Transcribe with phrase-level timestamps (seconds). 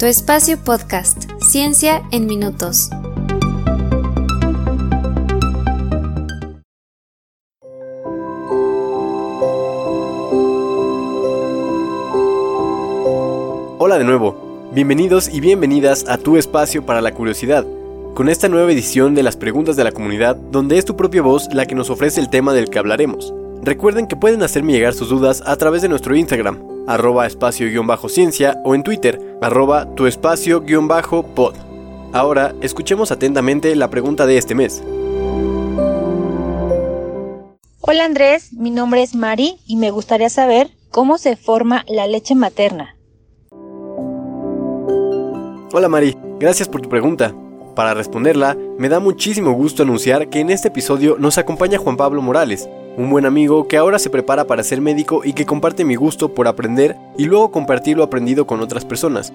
[0.00, 2.88] Tu espacio podcast, Ciencia en Minutos.
[13.76, 17.66] Hola de nuevo, bienvenidos y bienvenidas a Tu espacio para la curiosidad
[18.14, 21.52] con esta nueva edición de las preguntas de la comunidad, donde es tu propia voz
[21.52, 23.34] la que nos ofrece el tema del que hablaremos.
[23.62, 28.74] Recuerden que pueden hacerme llegar sus dudas a través de nuestro Instagram, arroba espacio-ciencia o
[28.74, 31.54] en Twitter, arroba tu espacio-pod.
[32.12, 34.82] Ahora, escuchemos atentamente la pregunta de este mes.
[37.82, 42.34] Hola Andrés, mi nombre es Mari y me gustaría saber cómo se forma la leche
[42.34, 42.96] materna.
[45.72, 47.34] Hola Mari, gracias por tu pregunta.
[47.74, 52.20] Para responderla, me da muchísimo gusto anunciar que en este episodio nos acompaña Juan Pablo
[52.20, 55.94] Morales, un buen amigo que ahora se prepara para ser médico y que comparte mi
[55.94, 59.32] gusto por aprender y luego compartir lo aprendido con otras personas.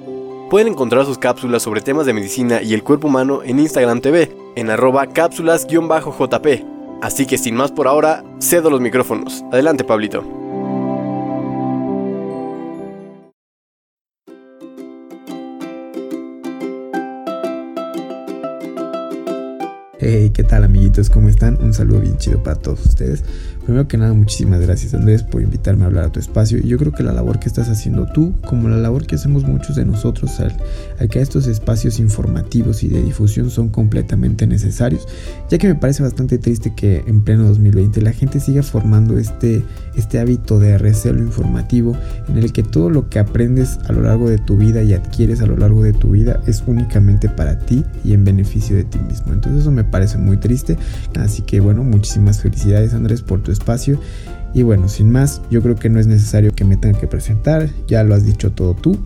[0.49, 4.35] Pueden encontrar sus cápsulas sobre temas de medicina y el cuerpo humano en Instagram TV,
[4.55, 6.63] en arroba cápsulas-jp.
[7.01, 9.43] Así que sin más por ahora, cedo los micrófonos.
[9.51, 10.45] Adelante, Pablito.
[20.07, 21.09] Hey, ¿qué tal amiguitos?
[21.09, 21.57] ¿Cómo están?
[21.63, 23.23] Un saludo bien chido para todos ustedes.
[23.66, 26.60] Primero que nada, muchísimas gracias Andrés por invitarme a hablar a tu espacio.
[26.60, 29.44] Y yo creo que la labor que estás haciendo tú, como la labor que hacemos
[29.44, 30.55] muchos de nosotros al,
[30.99, 35.08] al que estos espacios informativos y de difusión son completamente necesarios,
[35.49, 39.63] ya que me parece bastante triste que en pleno 2020 la gente siga formando este,
[39.96, 44.30] este hábito de recelo informativo en el que todo lo que aprendes a lo largo
[44.30, 47.84] de tu vida y adquieres a lo largo de tu vida es únicamente para ti
[48.04, 49.34] y en beneficio de ti mismo.
[49.34, 50.77] Entonces eso me parece muy triste.
[51.20, 53.99] Así que bueno, muchísimas felicidades Andrés por tu espacio.
[54.53, 57.70] Y bueno, sin más, yo creo que no es necesario que me tenga que presentar,
[57.87, 58.97] ya lo has dicho todo tú.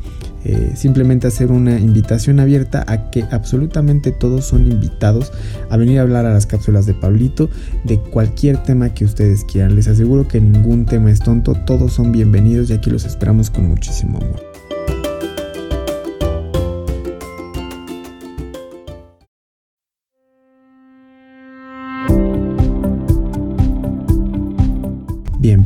[0.46, 5.34] Eh, simplemente hacer una invitación abierta a que absolutamente todos son invitados
[5.70, 7.50] a venir a hablar a las cápsulas de Pablito
[7.84, 9.76] de cualquier tema que ustedes quieran.
[9.76, 13.68] Les aseguro que ningún tema es tonto, todos son bienvenidos y aquí los esperamos con
[13.68, 14.49] muchísimo amor.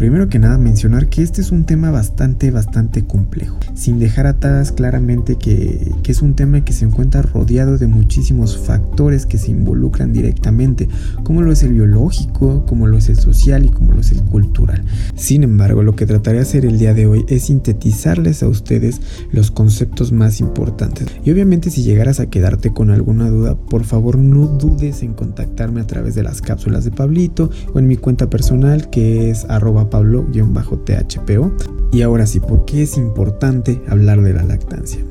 [0.03, 4.74] Primero que nada mencionar que este es un tema bastante, bastante complejo, sin dejar atrás
[4.74, 9.52] claramente que, que, es un tema que se encuentra rodeado de muchísimos factores que se
[9.52, 10.90] involucran directamente,
[11.24, 14.22] como lo es el biológico, como lo es el social y como lo es el
[14.24, 14.84] cultural.
[15.16, 19.00] Sin embargo, lo que trataré de hacer el día de hoy es sintetizarles a ustedes
[19.31, 21.08] los conceptos más importantes.
[21.24, 25.80] Y obviamente si llegaras a quedarte con alguna duda, por favor no dudes en contactarme
[25.80, 29.46] a través de las cápsulas de Pablito o en mi cuenta personal que es
[29.94, 31.52] pablo-thpo.
[31.92, 35.06] Y ahora sí, ¿por qué es importante hablar de la lactancia?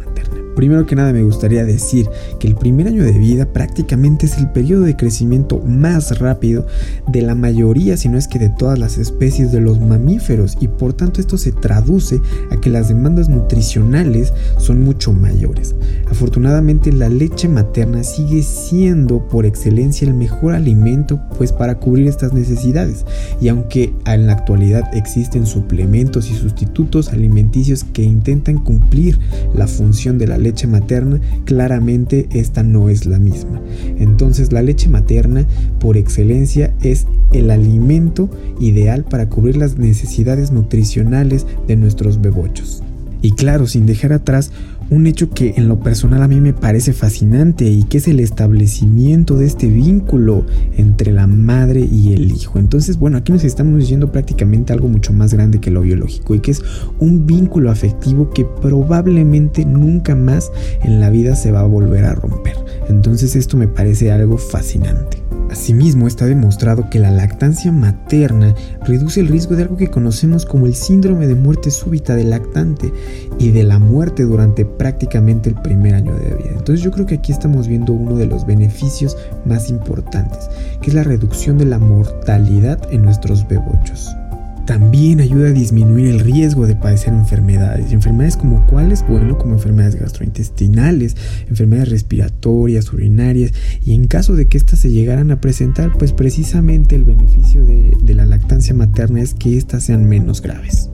[0.54, 2.08] Primero que nada me gustaría decir
[2.38, 6.66] que el primer año de vida prácticamente es el periodo de crecimiento más rápido
[7.08, 10.68] de la mayoría, si no es que de todas las especies de los mamíferos y
[10.68, 12.20] por tanto esto se traduce
[12.50, 15.74] a que las demandas nutricionales son mucho mayores.
[16.10, 22.32] Afortunadamente la leche materna sigue siendo por excelencia el mejor alimento pues para cubrir estas
[22.32, 23.04] necesidades
[23.40, 29.18] y aunque en la actualidad existen suplementos y sustitutos alimenticios que intentan cumplir
[29.54, 33.62] la función de la leche materna, claramente esta no es la misma.
[33.98, 35.46] Entonces la leche materna
[35.80, 38.28] por excelencia es el alimento
[38.60, 42.82] ideal para cubrir las necesidades nutricionales de nuestros bebochos.
[43.22, 44.50] Y claro, sin dejar atrás
[44.90, 48.20] un hecho que en lo personal a mí me parece fascinante y que es el
[48.20, 50.44] establecimiento de este vínculo
[50.76, 52.58] entre la madre y el hijo.
[52.58, 56.40] Entonces, bueno, aquí nos estamos diciendo prácticamente algo mucho más grande que lo biológico y
[56.40, 56.62] que es
[56.98, 60.50] un vínculo afectivo que probablemente nunca más
[60.82, 62.56] en la vida se va a volver a romper.
[62.88, 65.21] Entonces esto me parece algo fascinante.
[65.52, 68.54] Asimismo, está demostrado que la lactancia materna
[68.86, 72.90] reduce el riesgo de algo que conocemos como el síndrome de muerte súbita del lactante
[73.38, 76.52] y de la muerte durante prácticamente el primer año de vida.
[76.52, 80.48] Entonces yo creo que aquí estamos viendo uno de los beneficios más importantes,
[80.80, 84.08] que es la reducción de la mortalidad en nuestros bebochos.
[84.66, 87.92] También ayuda a disminuir el riesgo de padecer enfermedades.
[87.92, 89.04] Enfermedades como cuáles?
[89.06, 91.16] Bueno, como enfermedades gastrointestinales,
[91.48, 93.52] enfermedades respiratorias, urinarias.
[93.84, 97.96] Y en caso de que éstas se llegaran a presentar, pues precisamente el beneficio de,
[98.00, 100.90] de la lactancia materna es que éstas sean menos graves.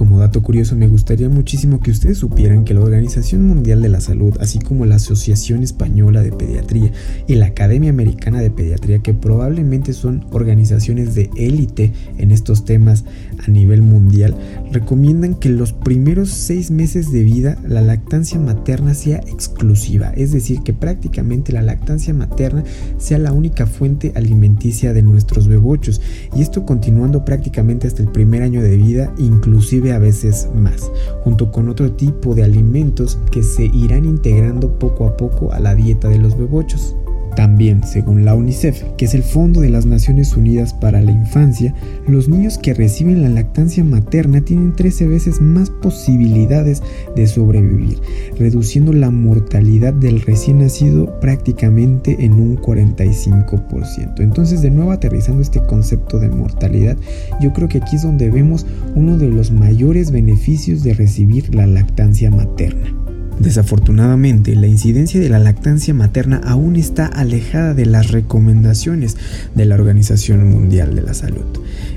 [0.00, 4.00] Como dato curioso, me gustaría muchísimo que ustedes supieran que la Organización Mundial de la
[4.00, 6.90] Salud, así como la Asociación Española de Pediatría
[7.26, 13.04] y la Academia Americana de Pediatría, que probablemente son organizaciones de élite en estos temas
[13.46, 14.34] a nivel mundial,
[14.72, 20.62] recomiendan que los primeros seis meses de vida la lactancia materna sea exclusiva, es decir,
[20.62, 22.64] que prácticamente la lactancia materna
[22.96, 26.00] sea la única fuente alimenticia de nuestros bebochos.
[26.34, 30.90] Y esto continuando prácticamente hasta el primer año de vida, inclusive a veces más,
[31.22, 35.74] junto con otro tipo de alimentos que se irán integrando poco a poco a la
[35.74, 36.94] dieta de los bebochos.
[37.36, 41.74] También, según la UNICEF, que es el Fondo de las Naciones Unidas para la Infancia,
[42.06, 46.82] los niños que reciben la lactancia materna tienen 13 veces más posibilidades
[47.14, 47.98] de sobrevivir,
[48.38, 54.20] reduciendo la mortalidad del recién nacido prácticamente en un 45%.
[54.20, 56.96] Entonces, de nuevo aterrizando este concepto de mortalidad,
[57.40, 61.66] yo creo que aquí es donde vemos uno de los mayores beneficios de recibir la
[61.66, 62.94] lactancia materna.
[63.40, 69.16] Desafortunadamente, la incidencia de la lactancia materna aún está alejada de las recomendaciones
[69.54, 71.46] de la Organización Mundial de la Salud.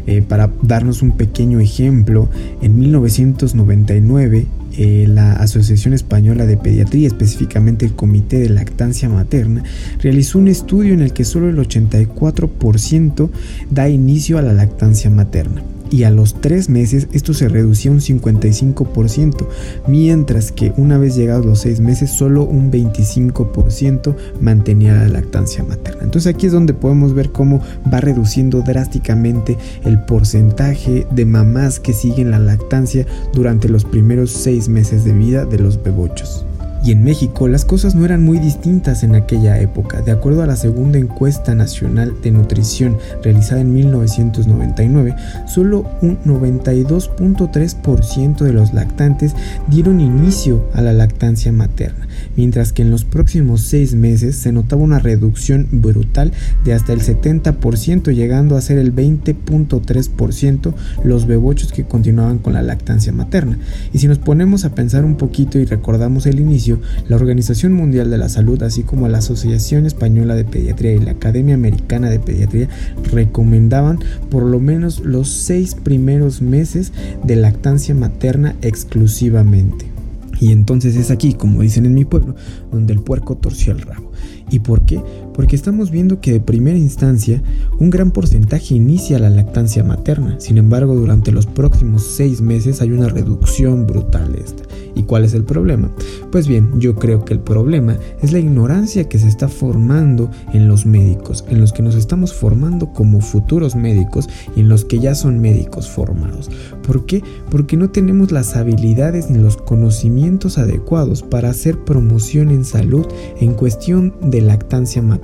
[0.07, 2.29] Eh, para darnos un pequeño ejemplo,
[2.61, 4.47] en 1999
[4.77, 9.63] eh, la Asociación Española de Pediatría, específicamente el Comité de Lactancia Materna,
[10.01, 13.29] realizó un estudio en el que solo el 84%
[13.69, 15.61] da inicio a la lactancia materna
[15.93, 19.47] y a los tres meses esto se reducía un 55%,
[19.87, 26.01] mientras que una vez llegados los seis meses solo un 25% mantenía la lactancia materna.
[26.03, 27.61] Entonces aquí es donde podemos ver cómo
[27.93, 29.55] va reduciendo drásticamente
[29.85, 35.45] el porcentaje de mamás que siguen la lactancia durante los primeros seis meses de vida
[35.45, 36.43] de los bebochos.
[36.85, 40.01] Y en México las cosas no eran muy distintas en aquella época.
[40.01, 45.15] De acuerdo a la segunda encuesta nacional de nutrición realizada en 1999,
[45.47, 49.33] solo un 92.3% de los lactantes
[49.67, 52.02] dieron inicio a la lactancia materna,
[52.35, 56.31] mientras que en los próximos seis meses se notaba una reducción brutal
[56.63, 60.73] de hasta el 70%, llegando a ser el 20.3%
[61.03, 63.57] los bebochos que continuaban con la lactancia materna.
[63.93, 68.09] Y si nos ponemos a pensar un poquito y recordamos el inicio, la Organización Mundial
[68.09, 72.19] de la Salud, así como la Asociación Española de Pediatría y la Academia Americana de
[72.19, 72.69] Pediatría,
[73.11, 73.99] recomendaban
[74.29, 76.91] por lo menos los seis primeros meses
[77.23, 79.92] de lactancia materna exclusivamente.
[80.39, 82.35] Y entonces es aquí, como dicen en mi pueblo,
[82.71, 84.11] donde el puerco torció el rabo.
[84.49, 85.01] ¿Y por qué?
[85.33, 87.41] Porque estamos viendo que de primera instancia
[87.79, 90.39] un gran porcentaje inicia la lactancia materna.
[90.39, 94.63] Sin embargo, durante los próximos seis meses hay una reducción brutal esta.
[94.95, 95.91] ¿Y cuál es el problema?
[96.31, 100.67] Pues bien, yo creo que el problema es la ignorancia que se está formando en
[100.67, 104.99] los médicos, en los que nos estamos formando como futuros médicos y en los que
[104.99, 106.51] ya son médicos formados.
[106.85, 107.23] ¿Por qué?
[107.49, 113.07] Porque no tenemos las habilidades ni los conocimientos adecuados para hacer promoción en salud
[113.39, 115.22] en cuestión de lactancia materna.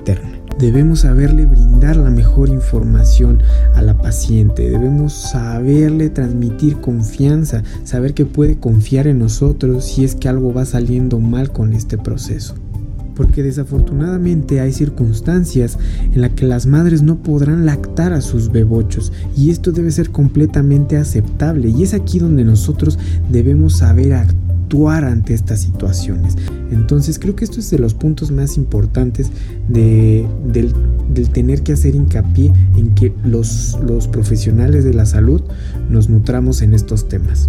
[0.58, 3.42] Debemos saberle brindar la mejor información
[3.74, 10.14] a la paciente, debemos saberle transmitir confianza, saber que puede confiar en nosotros si es
[10.14, 12.56] que algo va saliendo mal con este proceso.
[13.14, 15.78] Porque desafortunadamente hay circunstancias
[16.12, 20.10] en las que las madres no podrán lactar a sus bebochos y esto debe ser
[20.10, 22.98] completamente aceptable y es aquí donde nosotros
[23.30, 24.49] debemos saber actuar
[24.88, 26.36] ante estas situaciones.
[26.70, 29.30] Entonces creo que esto es de los puntos más importantes
[29.68, 30.72] de, del,
[31.30, 35.42] tener que hacer hincapié en que los, los profesionales de la salud
[35.88, 37.48] nos nutramos en estos temas.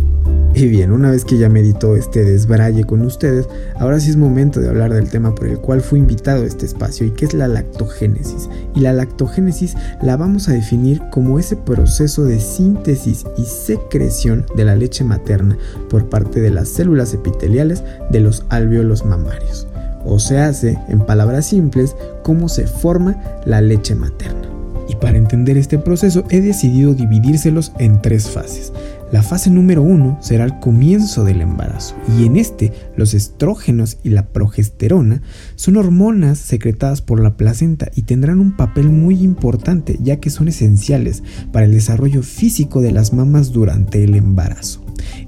[0.54, 3.48] Y bien, una vez que ya meditó este desbraye con ustedes,
[3.80, 6.66] ahora sí es momento de hablar del tema por el cual fui invitado a este
[6.66, 8.50] espacio y que es la lactogénesis.
[8.75, 14.66] Y la lactogénesis la vamos a definir como ese proceso de síntesis y secreción de
[14.66, 15.58] la leche materna
[15.90, 19.68] por parte de las células epiteliales de los alvéolos mamarios.
[20.06, 24.50] O se hace, en palabras simples, cómo se forma la leche materna.
[24.88, 28.74] Y para entender este proceso he decidido dividírselos en tres fases.
[29.12, 34.10] La fase número uno será el comienzo del embarazo y en este los estrógenos y
[34.10, 35.22] la progesterona
[35.56, 40.48] son hormonas secretadas por la placenta y tendrán un papel muy importante ya que son
[40.48, 44.82] esenciales para el desarrollo físico de las mamas durante el embarazo.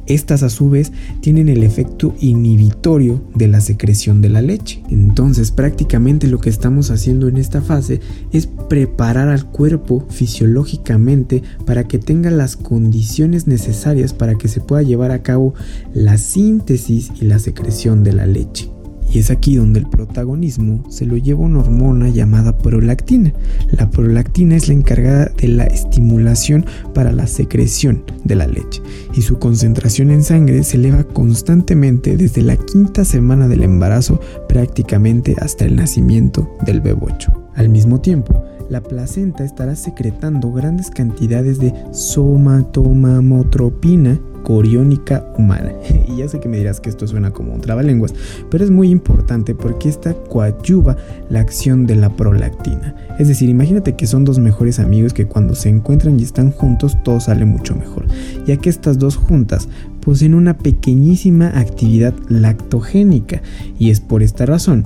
[0.06, 4.82] Estas a su vez tienen el efecto inhibitorio de la secreción de la leche.
[4.90, 8.02] Entonces prácticamente lo que estamos haciendo en esta fase
[8.32, 14.82] es preparar al cuerpo fisiológicamente para que tenga las condiciones necesarias para que se pueda
[14.82, 15.54] llevar a cabo
[15.94, 18.70] la síntesis y la secreción de la leche.
[19.14, 23.32] Y es aquí donde el protagonismo se lo lleva una hormona llamada prolactina.
[23.72, 26.66] La prolactina es la encargada de la estimulación
[26.96, 28.82] para la secreción de la leche
[29.16, 35.36] y su concentración en sangre se eleva constantemente desde la quinta semana del embarazo prácticamente
[35.40, 37.32] hasta el nacimiento del bebocho.
[37.56, 45.72] Al mismo tiempo, la placenta estará secretando grandes cantidades de somatomamotropina coriónica humana.
[46.08, 48.14] Y ya sé que me dirás que esto suena como un trabalenguas,
[48.52, 50.96] pero es muy importante porque esta coadyuva
[51.30, 52.96] la acción de la prolactina.
[53.18, 56.98] Es decir, imagínate que son dos mejores amigos que cuando se encuentran y están juntos
[57.04, 58.06] todo sale mucho mejor,
[58.46, 59.70] ya que estas dos juntas
[60.04, 63.42] poseen una pequeñísima actividad lactogénica
[63.80, 64.86] y es por esta razón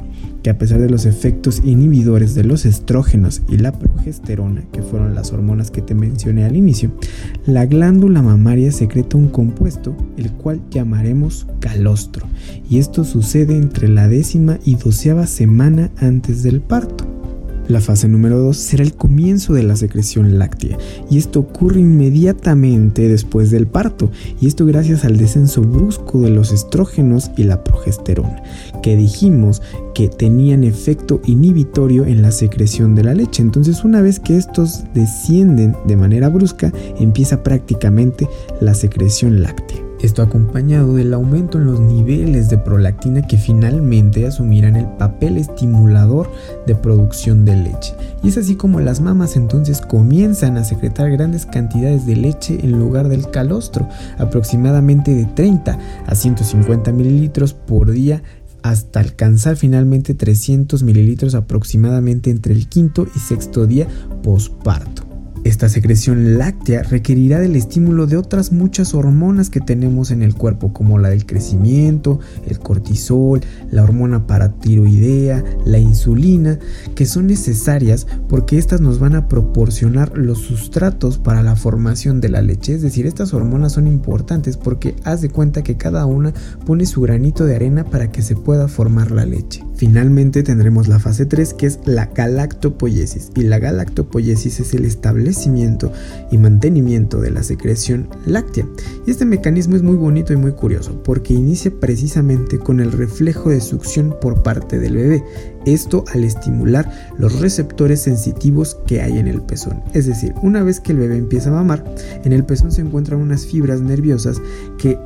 [0.50, 5.34] a pesar de los efectos inhibidores de los estrógenos y la progesterona, que fueron las
[5.34, 6.92] hormonas que te mencioné al inicio,
[7.46, 12.26] la glándula mamaria secreta un compuesto, el cual llamaremos calostro,
[12.70, 17.17] y esto sucede entre la décima y doceava semana antes del parto.
[17.68, 20.78] La fase número 2 será el comienzo de la secreción láctea
[21.10, 24.10] y esto ocurre inmediatamente después del parto
[24.40, 28.42] y esto gracias al descenso brusco de los estrógenos y la progesterona,
[28.82, 29.62] que dijimos
[29.94, 33.42] que tenían efecto inhibitorio en la secreción de la leche.
[33.42, 38.30] Entonces una vez que estos descienden de manera brusca, empieza prácticamente
[38.62, 39.87] la secreción láctea.
[40.02, 46.32] Esto acompañado del aumento en los niveles de prolactina que finalmente asumirán el papel estimulador
[46.68, 47.94] de producción de leche.
[48.24, 52.78] Y es así como las mamas entonces comienzan a secretar grandes cantidades de leche en
[52.78, 53.88] lugar del calostro,
[54.20, 58.22] aproximadamente de 30 a 150 mililitros por día
[58.62, 63.88] hasta alcanzar finalmente 300 mililitros aproximadamente entre el quinto y sexto día
[64.24, 65.07] posparto.
[65.44, 70.74] Esta secreción láctea requerirá del estímulo de otras muchas hormonas que tenemos en el cuerpo,
[70.74, 73.42] como la del crecimiento, el cortisol,
[73.72, 76.60] la hormona paratiroidea, la insulina,
[76.96, 82.30] que son necesarias porque estas nos van a proporcionar los sustratos para la formación de
[82.30, 82.74] la leche.
[82.74, 86.34] Es decir, estas hormonas son importantes porque haz de cuenta que cada una
[86.66, 89.64] pone su granito de arena para que se pueda formar la leche.
[89.76, 95.27] Finalmente tendremos la fase 3 que es la galactopoiesis y la galactopoiesis es el establecimiento
[96.32, 98.68] y mantenimiento de la secreción láctea.
[99.06, 103.50] Y este mecanismo es muy bonito y muy curioso porque inicia precisamente con el reflejo
[103.50, 105.24] de succión por parte del bebé.
[105.66, 109.82] Esto al estimular los receptores sensitivos que hay en el pezón.
[109.94, 111.84] Es decir, una vez que el bebé empieza a mamar,
[112.24, 114.42] en el pezón se encuentran unas fibras nerviosas
[114.78, 114.98] que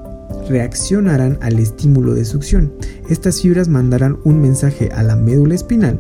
[0.50, 2.74] reaccionarán al estímulo de succión.
[3.10, 6.00] Estas fibras mandarán un mensaje a la médula espinal,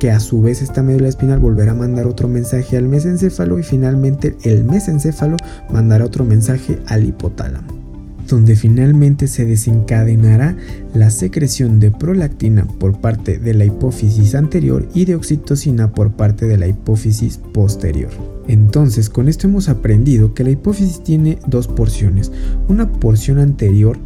[0.00, 3.62] que a su vez esta médula espinal volverá a mandar otro mensaje al mesencéfalo y
[3.62, 5.36] finalmente el mesencéfalo
[5.70, 7.80] mandará otro mensaje al hipotálamo
[8.26, 10.56] donde finalmente se desencadenará
[10.94, 16.46] la secreción de prolactina por parte de la hipófisis anterior y de oxitocina por parte
[16.46, 18.10] de la hipófisis posterior.
[18.46, 22.30] Entonces, con esto hemos aprendido que la hipófisis tiene dos porciones,
[22.68, 23.98] una porción anterior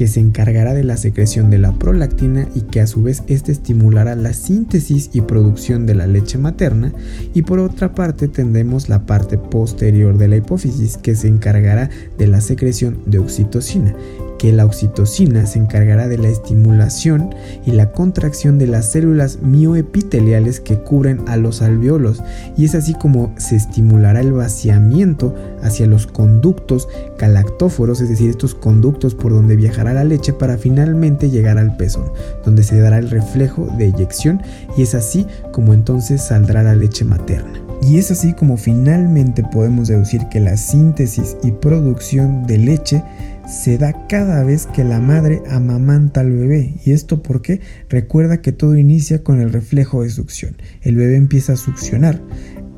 [0.00, 3.52] que se encargará de la secreción de la prolactina y que a su vez este
[3.52, 6.90] estimulará la síntesis y producción de la leche materna.
[7.34, 12.26] Y por otra parte tendremos la parte posterior de la hipófisis que se encargará de
[12.28, 13.94] la secreción de oxitocina
[14.40, 17.34] que la oxitocina se encargará de la estimulación
[17.66, 22.22] y la contracción de las células mioepiteliales que cubren a los alveolos
[22.56, 28.54] y es así como se estimulará el vaciamiento hacia los conductos galactóforos, es decir, estos
[28.54, 32.10] conductos por donde viajará la leche para finalmente llegar al pezón,
[32.42, 34.40] donde se dará el reflejo de eyección
[34.74, 37.60] y es así como entonces saldrá la leche materna.
[37.82, 43.02] Y es así como finalmente podemos deducir que la síntesis y producción de leche
[43.50, 46.74] se da cada vez que la madre amamanta al bebé.
[46.84, 50.56] ¿Y esto porque Recuerda que todo inicia con el reflejo de succión.
[50.82, 52.22] El bebé empieza a succionar.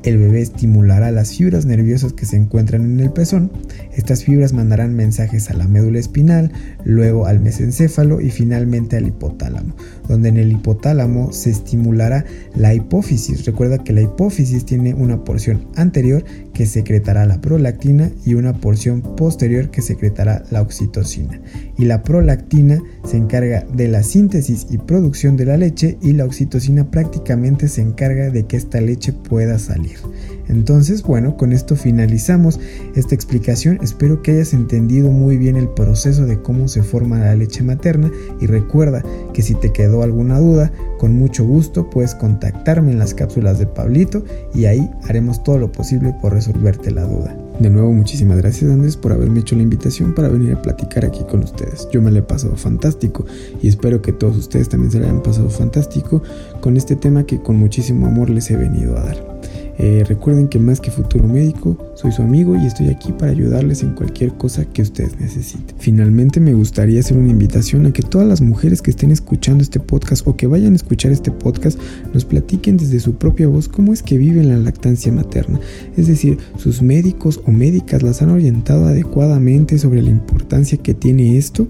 [0.03, 3.51] El bebé estimulará las fibras nerviosas que se encuentran en el pezón.
[3.93, 6.51] Estas fibras mandarán mensajes a la médula espinal,
[6.83, 9.75] luego al mesencéfalo y finalmente al hipotálamo,
[10.09, 13.45] donde en el hipotálamo se estimulará la hipófisis.
[13.45, 19.01] Recuerda que la hipófisis tiene una porción anterior que secretará la prolactina y una porción
[19.01, 21.41] posterior que secretará la oxitocina.
[21.77, 26.25] Y la prolactina se encarga de la síntesis y producción de la leche y la
[26.25, 29.97] oxitocina prácticamente se encarga de que esta leche pueda salir.
[30.47, 32.59] Entonces, bueno, con esto finalizamos
[32.95, 33.79] esta explicación.
[33.81, 38.11] Espero que hayas entendido muy bien el proceso de cómo se forma la leche materna
[38.39, 43.13] y recuerda que si te quedó alguna duda, con mucho gusto puedes contactarme en las
[43.13, 44.23] cápsulas de Pablito
[44.53, 47.37] y ahí haremos todo lo posible por resolverte la duda.
[47.59, 51.23] De nuevo, muchísimas gracias Andrés por haberme hecho la invitación para venir a platicar aquí
[51.29, 51.87] con ustedes.
[51.91, 53.25] Yo me la he pasado fantástico
[53.61, 56.23] y espero que todos ustedes también se la hayan pasado fantástico
[56.61, 59.32] con este tema que con muchísimo amor les he venido a dar.
[59.79, 63.81] Eh, recuerden que más que futuro médico, soy su amigo y estoy aquí para ayudarles
[63.83, 65.75] en cualquier cosa que ustedes necesiten.
[65.79, 69.79] Finalmente me gustaría hacer una invitación a que todas las mujeres que estén escuchando este
[69.79, 71.79] podcast o que vayan a escuchar este podcast
[72.13, 75.59] nos platiquen desde su propia voz cómo es que viven la lactancia materna.
[75.97, 81.37] Es decir, sus médicos o médicas las han orientado adecuadamente sobre la importancia que tiene
[81.37, 81.67] esto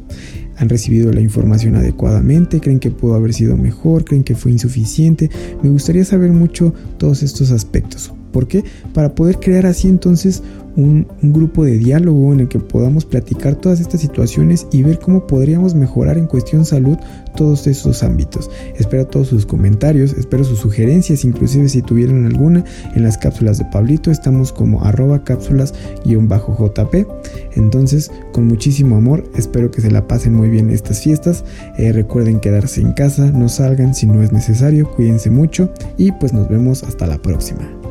[0.57, 5.29] han recibido la información adecuadamente, creen que pudo haber sido mejor, creen que fue insuficiente.
[5.61, 8.13] Me gustaría saber mucho todos estos aspectos.
[8.33, 8.65] ¿Por qué?
[8.93, 10.43] Para poder crear así entonces
[10.75, 15.25] un, grupo de diálogo en el que podamos platicar todas estas situaciones y ver cómo
[15.27, 16.97] podríamos mejorar en cuestión salud
[17.35, 18.49] todos estos ámbitos.
[18.75, 22.63] Espero todos sus comentarios, espero sus sugerencias, inclusive si tuvieran alguna
[22.95, 27.07] en las cápsulas de Pablito, estamos como arroba cápsulas-jp.
[27.55, 31.43] Entonces, con muchísimo amor, espero que se la pasen muy bien estas fiestas.
[31.77, 36.33] Eh, recuerden quedarse en casa, no salgan si no es necesario, cuídense mucho y pues
[36.33, 37.82] nos vemos hasta la próxima.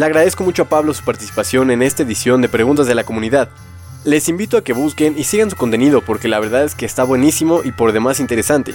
[0.00, 3.50] Le agradezco mucho a Pablo su participación en esta edición de Preguntas de la Comunidad.
[4.02, 7.04] Les invito a que busquen y sigan su contenido porque la verdad es que está
[7.04, 8.72] buenísimo y por demás interesante.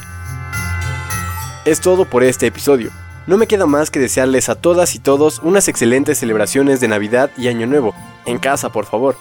[1.65, 2.91] Es todo por este episodio.
[3.25, 7.32] No me queda más que desearles a todas y todos unas excelentes celebraciones de Navidad
[7.38, 7.96] y Año Nuevo,
[8.27, 9.15] en casa por favor.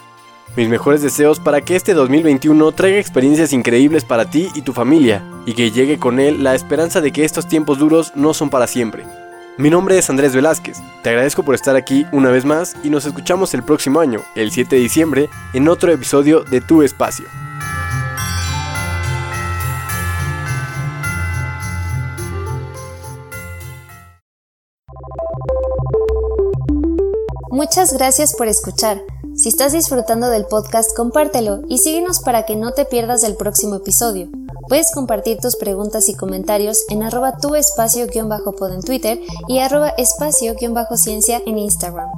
[0.58, 5.24] Mis mejores deseos para que este 2021 traiga experiencias increíbles para ti y tu familia,
[5.46, 8.66] y que llegue con él la esperanza de que estos tiempos duros no son para
[8.66, 9.06] siempre.
[9.56, 13.06] Mi nombre es Andrés Velázquez, te agradezco por estar aquí una vez más y nos
[13.06, 17.26] escuchamos el próximo año, el 7 de diciembre, en otro episodio de Tu Espacio.
[27.52, 29.00] Muchas gracias por escuchar.
[29.36, 33.76] Si estás disfrutando del podcast, compártelo y síguenos para que no te pierdas el próximo
[33.76, 34.28] episodio.
[34.68, 41.42] Puedes compartir tus preguntas y comentarios en arroba tu espacio-pod en Twitter y arroba espacio-ciencia
[41.46, 42.08] en Instagram.